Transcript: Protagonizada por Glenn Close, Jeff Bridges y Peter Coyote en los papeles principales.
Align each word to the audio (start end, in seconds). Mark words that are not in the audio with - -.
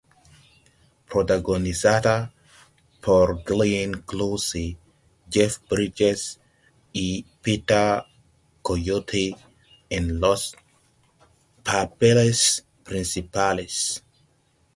Protagonizada 1.11 2.33
por 3.03 3.43
Glenn 3.43 4.01
Close, 4.01 4.75
Jeff 5.29 5.59
Bridges 5.69 6.39
y 6.91 7.23
Peter 7.43 8.01
Coyote 8.63 9.37
en 9.91 10.19
los 10.19 10.55
papeles 11.63 12.65
principales. 12.83 14.03